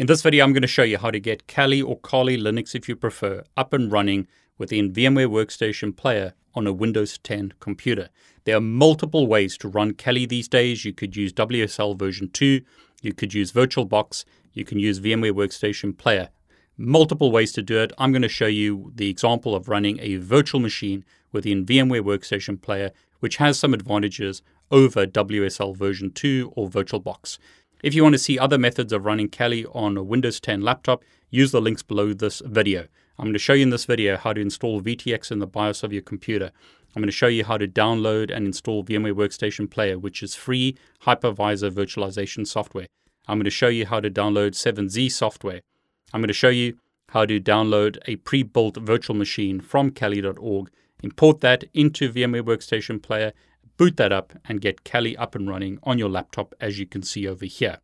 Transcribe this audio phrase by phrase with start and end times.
[0.00, 2.74] In this video, I'm going to show you how to get Kali or Kali Linux,
[2.74, 4.26] if you prefer, up and running
[4.56, 8.08] within VMware Workstation Player on a Windows 10 computer.
[8.44, 10.86] There are multiple ways to run Kali these days.
[10.86, 12.62] You could use WSL version 2,
[13.02, 16.30] you could use VirtualBox, you can use VMware Workstation Player.
[16.78, 17.92] Multiple ways to do it.
[17.98, 22.58] I'm going to show you the example of running a virtual machine within VMware Workstation
[22.58, 24.40] Player, which has some advantages
[24.70, 27.36] over WSL version 2 or VirtualBox.
[27.82, 31.02] If you want to see other methods of running Kali on a Windows 10 laptop,
[31.30, 32.88] use the links below this video.
[33.18, 35.82] I'm going to show you in this video how to install VTX in the BIOS
[35.82, 36.50] of your computer.
[36.94, 40.34] I'm going to show you how to download and install VMware Workstation Player, which is
[40.34, 42.86] free hypervisor virtualization software.
[43.26, 45.62] I'm going to show you how to download 7z software.
[46.12, 46.78] I'm going to show you
[47.10, 50.70] how to download a pre-built virtual machine from Kali.org,
[51.02, 53.32] import that into VMware Workstation Player,
[53.80, 57.02] boot that up, and get Kali up and running on your laptop as you can
[57.02, 57.78] see over here.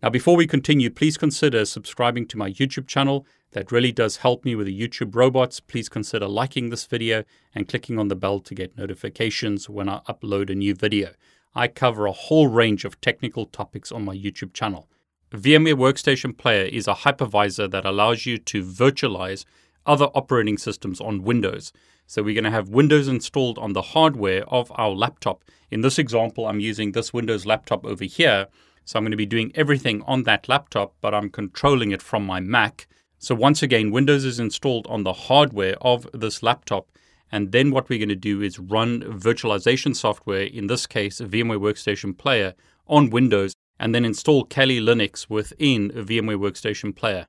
[0.00, 3.26] Now, before we continue, please consider subscribing to my YouTube channel.
[3.54, 5.58] That really does help me with the YouTube robots.
[5.58, 9.98] Please consider liking this video and clicking on the bell to get notifications when I
[10.08, 11.10] upload a new video.
[11.56, 14.88] I cover a whole range of technical topics on my YouTube channel.
[15.32, 19.44] VMware Workstation Player is a hypervisor that allows you to virtualize
[19.84, 21.72] other operating systems on Windows.
[22.06, 25.42] So we're going to have Windows installed on the hardware of our laptop.
[25.68, 28.46] In this example, I'm using this Windows laptop over here.
[28.84, 32.24] So I'm going to be doing everything on that laptop, but I'm controlling it from
[32.24, 32.86] my Mac.
[33.18, 36.88] So once again, Windows is installed on the hardware of this laptop.
[37.32, 41.58] And then what we're going to do is run virtualization software, in this case, VMware
[41.58, 42.54] Workstation Player,
[42.86, 47.26] on Windows, and then install Kali Linux within a VMware Workstation Player.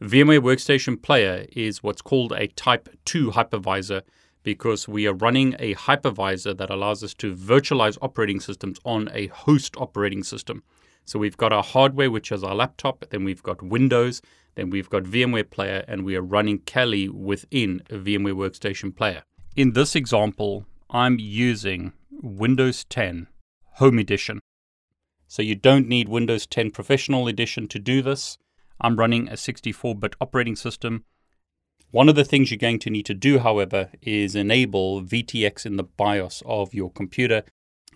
[0.00, 4.02] VMware Workstation Player is what's called a Type 2 hypervisor
[4.42, 9.26] because we are running a hypervisor that allows us to virtualize operating systems on a
[9.26, 10.62] host operating system.
[11.04, 14.22] So we've got our hardware, which is our laptop, then we've got Windows,
[14.54, 19.22] then we've got VMware Player, and we are running Kali within a VMware Workstation Player.
[19.56, 23.26] In this example, I'm using Windows 10
[23.74, 24.40] Home Edition.
[25.30, 28.36] So you don't need Windows 10 Professional Edition to do this.
[28.80, 31.04] I'm running a 64 bit operating system.
[31.92, 35.76] One of the things you're going to need to do, however, is enable VTX in
[35.76, 37.44] the BIOS of your computer.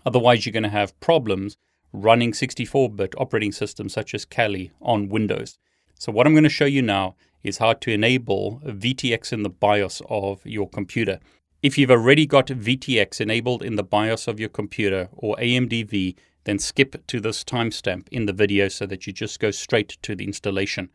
[0.05, 1.57] Otherwise, you're going to have problems
[1.91, 5.57] running 64 bit operating systems such as Kali on Windows.
[5.99, 9.49] So, what I'm going to show you now is how to enable VTX in the
[9.49, 11.19] BIOS of your computer.
[11.61, 16.59] If you've already got VTX enabled in the BIOS of your computer or AMDV, then
[16.59, 20.23] skip to this timestamp in the video so that you just go straight to the
[20.23, 20.89] installation.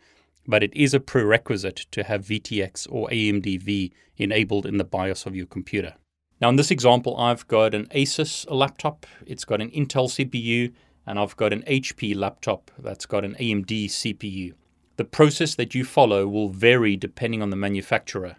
[0.46, 5.36] But it is a prerequisite to have VTX or AMDV enabled in the BIOS of
[5.36, 5.94] your computer.
[6.40, 10.72] Now, in this example, I've got an Asus laptop, it's got an Intel CPU,
[11.06, 14.54] and I've got an HP laptop that's got an AMD CPU.
[14.96, 18.36] The process that you follow will vary depending on the manufacturer.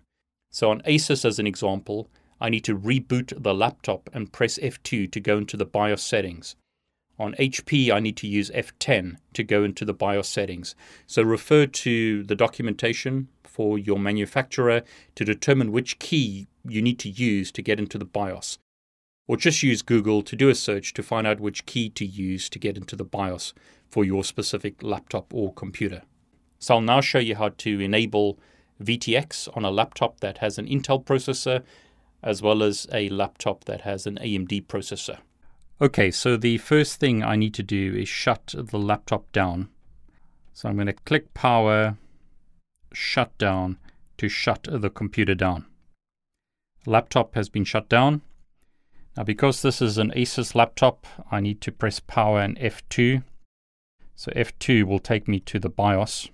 [0.49, 5.11] So, on Asus, as an example, I need to reboot the laptop and press F2
[5.11, 6.55] to go into the BIOS settings.
[7.21, 10.73] On HP, I need to use F10 to go into the BIOS settings.
[11.05, 14.81] So refer to the documentation for your manufacturer
[15.13, 18.57] to determine which key you need to use to get into the BIOS.
[19.27, 22.49] Or just use Google to do a search to find out which key to use
[22.49, 23.53] to get into the BIOS
[23.87, 26.01] for your specific laptop or computer.
[26.57, 28.39] So I'll now show you how to enable
[28.83, 31.61] VTX on a laptop that has an Intel processor
[32.23, 35.19] as well as a laptop that has an AMD processor.
[35.81, 39.69] Okay, so the first thing I need to do is shut the laptop down.
[40.53, 41.97] So I'm going to click power,
[42.93, 43.79] shut down
[44.19, 45.65] to shut the computer down.
[46.85, 48.21] Laptop has been shut down.
[49.17, 53.23] Now, because this is an Asus laptop, I need to press power and F2.
[54.15, 56.29] So F2 will take me to the BIOS.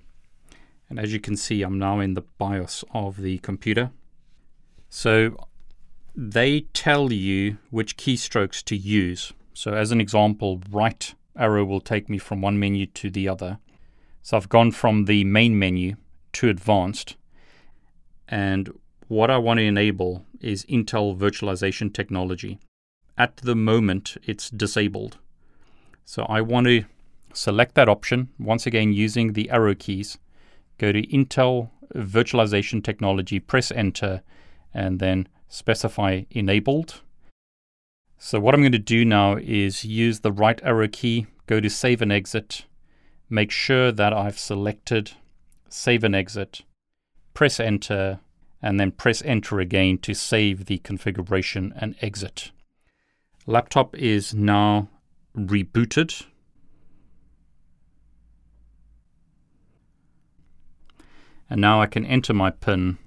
[0.90, 3.92] And as you can see, I'm now in the BIOS of the computer.
[4.90, 5.38] So
[6.20, 9.32] they tell you which keystrokes to use.
[9.54, 13.60] So as an example, right arrow will take me from one menu to the other.
[14.24, 15.96] So I've gone from the main menu
[16.34, 17.16] to advanced.
[18.28, 18.72] And
[19.08, 22.60] what I want to enable is Intel virtualization technology.
[23.16, 25.18] At the moment, it's disabled.
[26.04, 26.86] So I want to
[27.32, 30.18] select that option, once again using the arrow keys,
[30.80, 34.24] go to Intel virtualization technology, press enter,
[34.74, 37.02] and then specify enabled.
[38.18, 41.70] So what I'm going to do now is use the right arrow key, go to
[41.70, 42.66] save and exit,
[43.30, 45.12] make sure that I've selected
[45.70, 46.62] save and exit,
[47.34, 48.20] press enter,
[48.62, 52.52] and then press enter again to save the configuration and exit.
[53.46, 54.90] Laptop is now
[55.36, 56.26] rebooted.
[61.50, 62.98] And now I can enter my PIN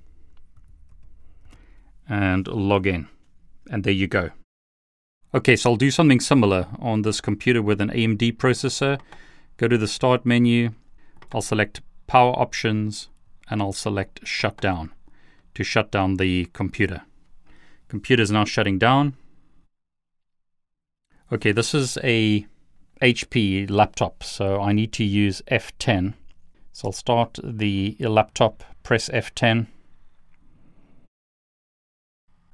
[2.10, 3.08] and log in.
[3.70, 4.30] And there you go.
[5.32, 9.00] Okay, so I'll do something similar on this computer with an AMD processor.
[9.56, 10.72] Go to the Start menu.
[11.32, 13.08] I'll select Power Options
[13.48, 14.92] and I'll select Shutdown
[15.54, 17.02] to shut down the computer.
[17.88, 19.14] Computer is now shutting down.
[21.32, 22.46] Okay, this is a
[23.00, 26.14] HP laptop, so I need to use F10.
[26.72, 29.68] So I'll start the laptop, press F10.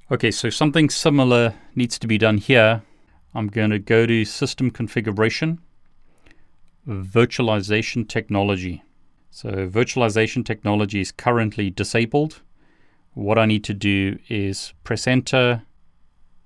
[0.08, 2.82] Okay, so something similar needs to be done here.
[3.34, 5.58] I'm going to go to System Configuration,
[6.86, 8.84] Virtualization Technology.
[9.32, 12.40] So virtualization technology is currently disabled.
[13.14, 15.62] What I need to do is press Enter,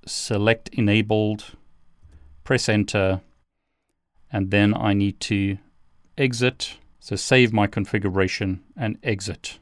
[0.06, 1.54] select Enabled,
[2.44, 3.20] press Enter,
[4.32, 5.58] and then I need to
[6.16, 6.78] exit.
[6.98, 9.58] So save my configuration and exit.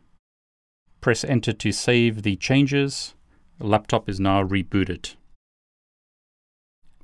[1.01, 3.15] Press Enter to save the changes
[3.59, 5.15] the laptop is now rebooted.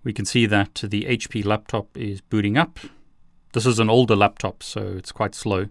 [0.03, 2.79] We can see that the HP laptop is booting up.
[3.53, 5.69] This is an older laptop, so it's quite slow.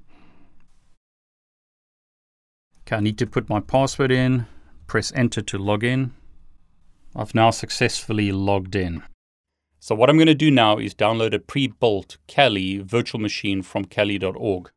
[2.81, 4.45] Okay, I need to put my password in,
[4.88, 6.13] press enter to log in.
[7.15, 9.03] I've now successfully logged in.
[9.80, 13.85] So what I'm going to do now is download a pre-built Kali virtual machine from
[13.85, 14.71] kali.org.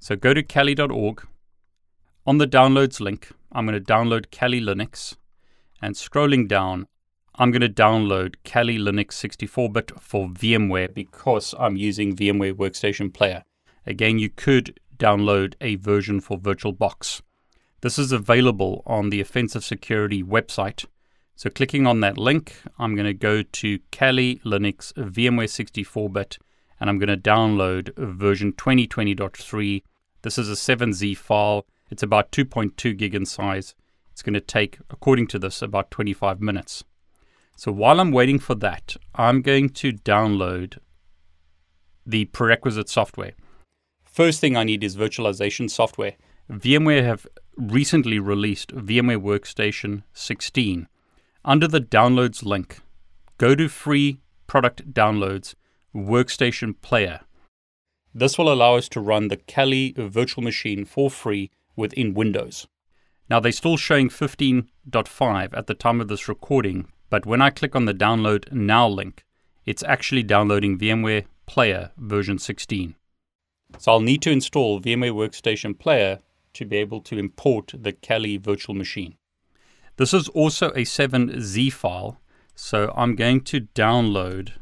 [0.00, 1.26] So go to kali.org.
[2.26, 5.14] On the downloads link, I'm going to download Kali Linux.
[5.82, 6.86] And scrolling down,
[7.34, 13.44] I'm going to download Kali Linux 64-bit for VMware because I'm using VMware Workstation Player.
[13.86, 17.20] Again, you could download a version for VirtualBox.
[17.82, 20.86] This is available on the Offensive Security website.
[21.36, 26.38] So clicking on that link, I'm going to go to Kali Linux VMware 64-bit
[26.80, 29.82] and I'm going to download version 2020.3.
[30.22, 33.74] This is a 7Z file it's about 2.2 gig in size.
[34.12, 36.84] It's going to take, according to this, about 25 minutes.
[37.56, 40.78] So while I'm waiting for that, I'm going to download
[42.06, 43.32] the prerequisite software.
[44.04, 46.14] First thing I need is virtualization software.
[46.50, 47.26] VMware have
[47.56, 50.88] recently released VMware Workstation 16.
[51.44, 52.80] Under the downloads link,
[53.38, 55.54] go to free product downloads
[55.94, 57.20] Workstation Player.
[58.14, 62.66] This will allow us to run the Kali virtual machine for free within Windows.
[63.30, 67.74] Now they're still showing 15.5 at the time of this recording, but when I click
[67.74, 69.24] on the download now link,
[69.64, 72.94] it's actually downloading VMware Player version 16.
[73.78, 76.20] So I'll need to install VMware Workstation Player
[76.52, 79.16] to be able to import the Kali virtual machine.
[79.96, 82.20] This is also a 7Z file,
[82.54, 84.52] so I'm going to download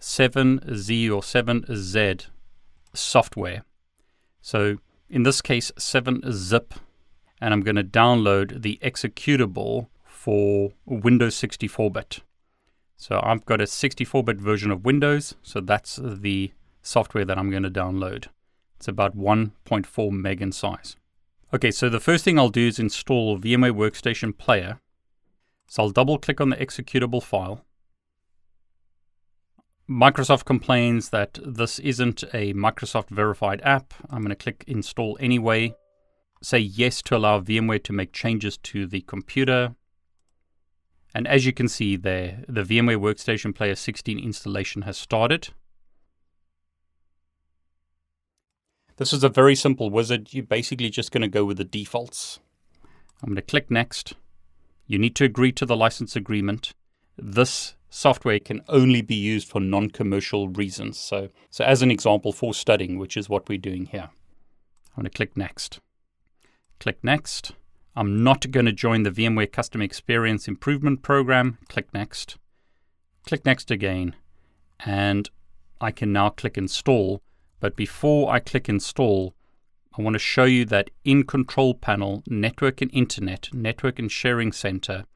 [0.00, 2.26] 7Z or 7Z
[2.94, 3.64] software.
[4.40, 6.74] So in this case 7-zip,
[7.40, 12.20] and I'm going to download the executable for Windows 64-bit.
[12.96, 17.62] So I've got a 64-bit version of Windows, so that's the software that I'm going
[17.62, 18.26] to download.
[18.76, 20.96] It's about 1.4 meg in size.
[21.54, 24.80] Okay, so the first thing I'll do is install VMware Workstation Player.
[25.68, 27.64] So I'll double click on the executable file.
[29.88, 33.94] Microsoft complains that this isn't a Microsoft verified app.
[34.10, 35.76] I'm going to click install anyway.
[36.42, 39.76] Say yes to allow VMware to make changes to the computer.
[41.14, 45.48] And as you can see there, the VMware Workstation Player 16 installation has started.
[48.96, 50.34] This is a very simple wizard.
[50.34, 52.40] You're basically just going to go with the defaults.
[53.22, 54.14] I'm going to click next.
[54.86, 56.72] You need to agree to the license agreement.
[57.16, 60.98] This software can only be used for non-commercial reasons.
[60.98, 64.10] So, so as an example for studying, which is what we're doing here.
[64.94, 65.80] I'm going to click Next.
[66.78, 67.52] Click Next.
[67.94, 71.56] I'm not going to join the VMware Customer Experience Improvement Program.
[71.70, 72.36] Click Next.
[73.26, 74.14] Click Next again.
[74.84, 75.30] And
[75.80, 77.22] I can now click Install.
[77.60, 79.34] But before I click Install,
[79.98, 84.52] I want to show you that in Control Panel, Network and Internet, Network and Sharing
[84.52, 85.06] Center,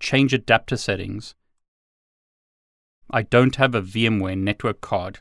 [0.00, 1.34] change adapter settings.
[3.10, 5.20] I don't have a VMware network card.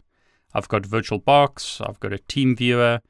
[0.53, 3.01] I've got VirtualBox, I've got a TeamViewer,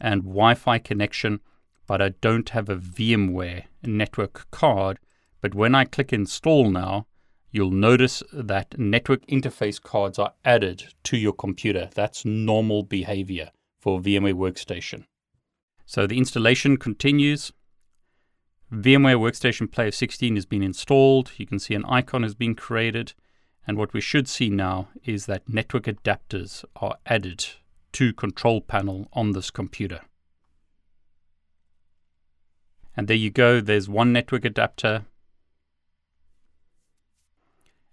[0.00, 1.40] and Wi Fi connection,
[1.86, 4.98] but I don't have a VMware network card.
[5.40, 7.06] But when I click install now,
[7.50, 11.88] you'll notice that network interface cards are added to your computer.
[11.94, 15.04] That's normal behavior for VMware Workstation.
[15.84, 17.52] So the installation continues.
[18.72, 21.32] VMware Workstation Player 16 has been installed.
[21.36, 23.14] You can see an icon has been created.
[23.66, 27.44] And what we should see now is that network adapters are added
[27.92, 30.02] to control panel on this computer.
[32.96, 35.06] And there you go, there's one network adapter.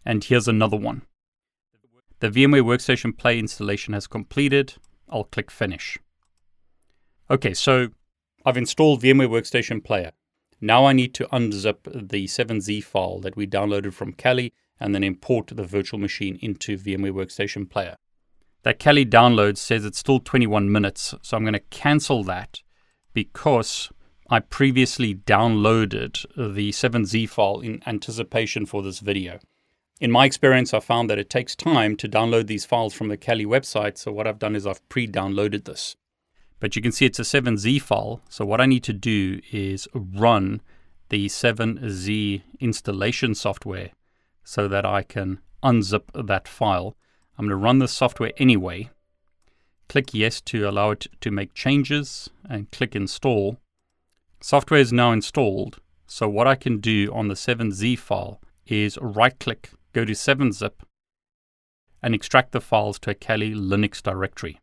[0.05, 1.03] And here's another one.
[2.19, 4.75] The VMware Workstation Play installation has completed.
[5.09, 5.97] I'll click Finish.
[7.29, 7.89] Okay, so
[8.45, 10.11] I've installed VMware Workstation Player.
[10.61, 14.53] Now I need to unzip the 7z file that we downloaded from Kali
[14.83, 17.95] and then import the virtual machine into VMware Workstation Player.
[18.63, 22.61] That Kali download says it's still 21 minutes, so I'm going to cancel that
[23.13, 23.89] because
[24.29, 29.39] I previously downloaded the 7z file in anticipation for this video.
[30.01, 33.17] In my experience, I found that it takes time to download these files from the
[33.17, 35.95] Kali website, so what I've done is I've pre downloaded this.
[36.59, 39.87] But you can see it's a 7z file, so what I need to do is
[39.93, 40.61] run
[41.07, 43.91] the 7z installation software
[44.43, 46.95] so that I can unzip that file.
[47.37, 48.89] I'm going to run the software anyway.
[49.89, 53.57] Click yes to allow it to make changes and click install.
[54.41, 55.79] Software is now installed.
[56.05, 60.73] So what I can do on the 7z file is right click, go to 7zip
[62.01, 64.59] and extract the files to a Kali Linux directory.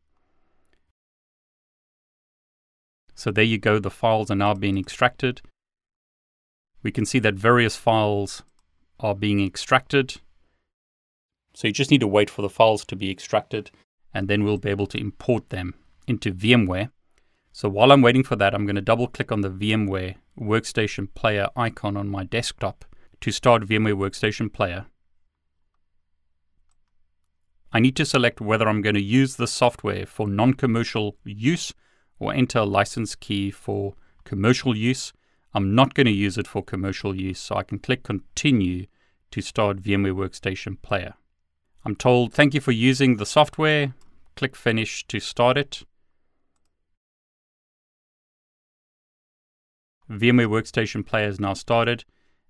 [3.15, 5.43] So there you go, the files are now being extracted.
[6.83, 8.43] We can see that various files
[9.01, 10.17] are being extracted.
[11.55, 13.71] So you just need to wait for the files to be extracted
[14.15, 15.75] and then we'll be able to import them
[16.07, 16.91] into VMware.
[17.53, 21.13] So while I'm waiting for that, I'm going to double click on the VMware Workstation
[21.15, 22.85] Player icon on my desktop
[23.21, 24.87] to start VMware Workstation Player.
[27.73, 31.73] I need to select whether I'm going to use the software for non commercial use
[32.19, 35.13] or enter a license key for commercial use.
[35.53, 38.87] I'm not going to use it for commercial use, so I can click Continue
[39.33, 41.15] to start VMware Workstation Player.
[41.85, 43.95] I'm told, thank you for using the software.
[44.37, 45.83] Click Finish to start it.
[50.11, 52.05] VMware Workstation Player is now started,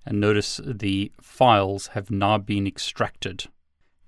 [0.04, 3.45] and notice the files have now been extracted.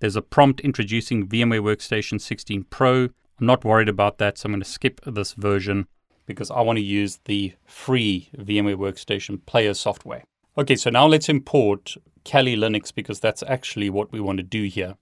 [0.00, 3.08] There's a prompt introducing VMware Workstation 16 Pro.
[3.38, 5.86] I'm not worried about that, so I'm going to skip this version
[6.26, 10.24] because I want to use the free VMware Workstation Player software.
[10.56, 14.64] Okay, so now let's import Kali Linux because that's actually what we want to do
[14.64, 14.96] here.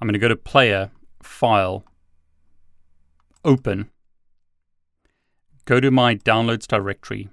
[0.00, 0.90] I'm going to go to Player,
[1.22, 1.84] File,
[3.44, 3.90] Open,
[5.64, 7.28] go to my Downloads directory,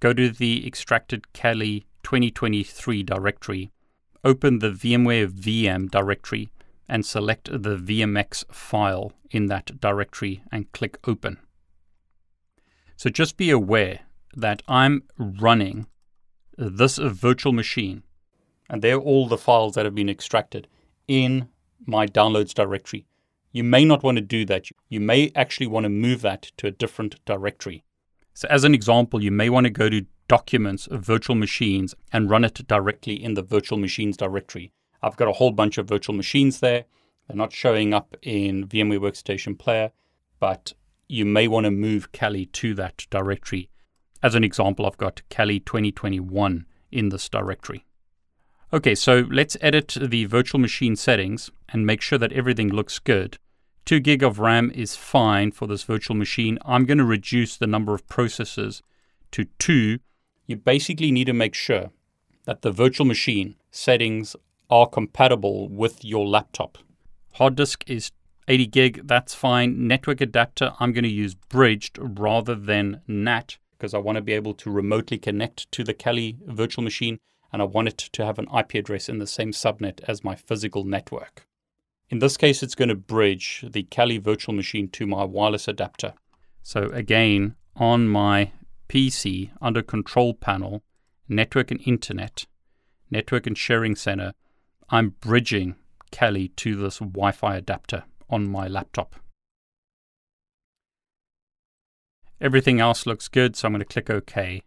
[0.00, 3.70] go to the extracted Kali 2023 directory,
[4.24, 6.50] open the VMware VM directory,
[6.88, 11.38] and select the VMX file in that directory and click Open.
[12.98, 14.00] So just be aware
[14.36, 15.86] that I'm running
[16.56, 18.02] this virtual machine,
[18.68, 20.66] and they're all the files that have been extracted
[21.06, 21.48] in
[21.86, 23.06] my downloads directory.
[23.52, 24.66] You may not want to do that.
[24.88, 27.84] You may actually want to move that to a different directory.
[28.34, 32.42] So, as an example, you may want to go to Documents, Virtual Machines, and run
[32.42, 34.72] it directly in the Virtual Machines directory.
[35.04, 36.84] I've got a whole bunch of virtual machines there.
[37.28, 39.92] They're not showing up in VMware Workstation Player,
[40.40, 40.72] but
[41.08, 43.70] you may want to move Kali to that directory.
[44.22, 47.84] As an example, I've got Kali 2021 in this directory.
[48.72, 53.38] Okay, so let's edit the virtual machine settings and make sure that everything looks good.
[53.86, 56.58] 2 gig of RAM is fine for this virtual machine.
[56.66, 58.82] I'm going to reduce the number of processors
[59.30, 59.98] to 2.
[60.46, 61.90] You basically need to make sure
[62.44, 64.36] that the virtual machine settings
[64.68, 66.76] are compatible with your laptop.
[67.32, 68.10] Hard disk is
[68.48, 69.86] 80 gig, that's fine.
[69.86, 74.32] Network adapter, I'm going to use bridged rather than NAT because I want to be
[74.32, 77.18] able to remotely connect to the Kali virtual machine
[77.52, 80.34] and I want it to have an IP address in the same subnet as my
[80.34, 81.46] physical network.
[82.08, 86.14] In this case, it's going to bridge the Kali virtual machine to my wireless adapter.
[86.62, 88.52] So again, on my
[88.88, 90.82] PC under control panel,
[91.28, 92.46] network and internet,
[93.10, 94.32] network and sharing center,
[94.88, 95.76] I'm bridging
[96.10, 99.16] Kali to this Wi Fi adapter on my laptop.
[102.40, 104.62] Everything else looks good, so I'm going to click OK.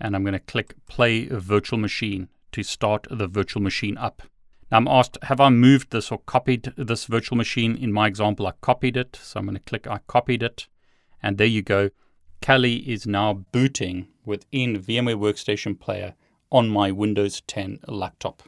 [0.00, 4.22] And I'm going to click Play Virtual Machine to start the virtual machine up.
[4.70, 7.76] Now I'm asked, have I moved this or copied this virtual machine?
[7.76, 9.18] In my example, I copied it.
[9.22, 10.68] So I'm going to click I copied it.
[11.22, 11.90] And there you go.
[12.42, 16.14] Kali is now booting within VMware Workstation Player
[16.50, 18.42] on my Windows 10 laptop.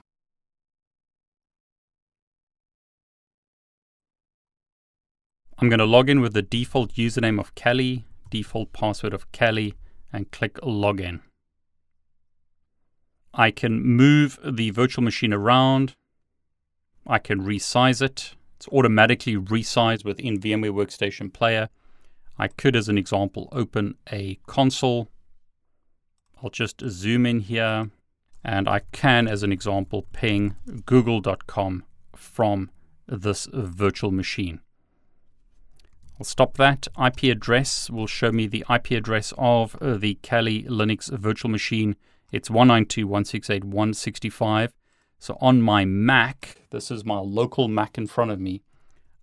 [5.58, 9.75] I'm going to log in with the default username of Kali, default password of Kali,
[10.12, 11.20] and click Login.
[13.32, 15.94] I can move the virtual machine around.
[17.06, 18.34] I can resize it.
[18.56, 21.68] It's automatically resized within VMware Workstation Player.
[22.38, 25.08] I could, as an example, open a console.
[26.42, 27.90] I'll just zoom in here.
[28.42, 31.84] And I can, as an example, ping google.com
[32.14, 32.70] from
[33.06, 34.61] this virtual machine.
[36.18, 36.87] I'll stop that.
[37.04, 41.97] IP address will show me the IP address of uh, the Kali Linux virtual machine.
[42.30, 44.68] It's 192.168.165.
[45.18, 48.62] So on my Mac, this is my local Mac in front of me.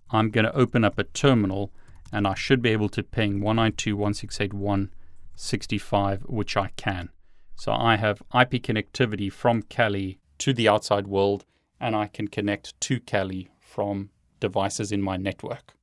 [0.09, 1.71] I'm going to open up a terminal
[2.11, 7.07] and I should be able to ping 192.168.165, which I can.
[7.55, 11.45] So I have IP connectivity from Kali to the outside world,
[11.79, 15.73] and I can connect to Kali from devices in my network.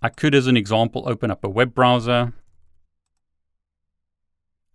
[0.00, 2.32] I could, as an example, open up a web browser.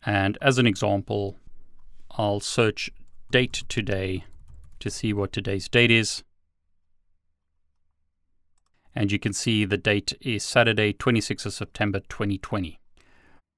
[0.06, 1.38] And as an example,
[2.12, 2.92] I'll search
[3.32, 4.26] date today
[4.80, 6.24] to see what today's date is.
[8.94, 12.80] And you can see the date is Saturday, 26th of September 2020.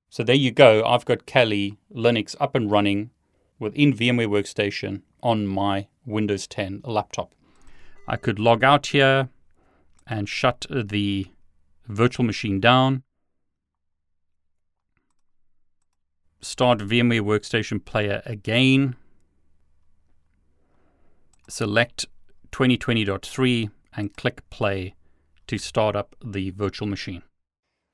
[0.10, 0.86] So there you go.
[0.86, 3.10] I've got Kali Linux up and running
[3.60, 7.34] within VMware Workstation on my Windows 10 laptop.
[8.08, 9.30] I could log out here
[10.08, 11.28] and shut the
[11.88, 13.04] virtual machine down.
[16.42, 18.96] Start VMware Workstation Player again.
[21.50, 22.06] Select
[22.52, 24.96] 2020.3 and click play
[25.48, 27.24] to start up the virtual machine.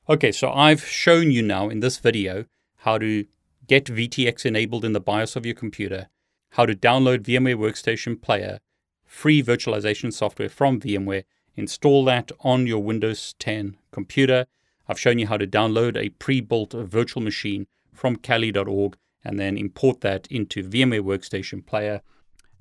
[0.10, 2.46] Okay, so I've shown you now in this video
[2.78, 3.26] how to
[3.68, 6.10] get VTX enabled in the BIOS of your computer,
[6.52, 8.60] how to download VMware Workstation Player,
[9.06, 11.24] free virtualization software from VMware,
[11.62, 14.48] install that on your Windows 10 computer.
[14.88, 20.02] I've shown you how to download a pre-built virtual machine from kali.org and then import
[20.02, 22.02] that into VMware Workstation Player,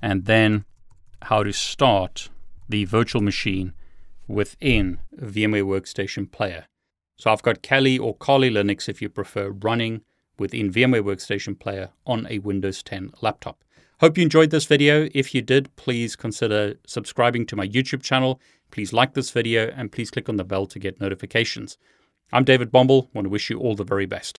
[0.02, 0.66] and then
[1.22, 2.28] how to start
[2.68, 3.72] the virtual machine
[4.28, 6.66] within VMware Workstation Player.
[7.16, 10.02] So I've got Kali or Kali Linux if you prefer running
[10.38, 13.64] within VMware Workstation Player on a Windows 10 laptop.
[14.00, 15.08] Hope you enjoyed this video.
[15.12, 18.40] If you did, please consider subscribing to my YouTube channel.
[18.70, 21.76] Please like this video and please click on the bell to get notifications.
[22.32, 23.08] I'm David Bombal.
[23.12, 24.38] Want to wish you all the very best.